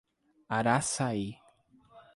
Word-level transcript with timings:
Araçaí 0.55 1.37